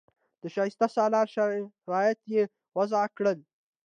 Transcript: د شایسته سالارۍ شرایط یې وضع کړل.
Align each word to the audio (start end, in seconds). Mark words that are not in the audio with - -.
د 0.41 0.43
شایسته 0.55 0.87
سالارۍ 0.95 1.29
شرایط 1.35 2.19
یې 2.33 2.43
وضع 2.77 3.03
کړل. 3.17 3.39